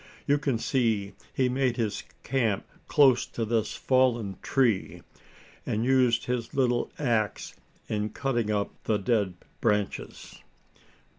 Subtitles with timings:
[0.25, 5.03] "You can see he made his camp close to this fallen tree,
[5.63, 7.53] and used his little axe
[7.87, 10.39] in cutting up the dead branches."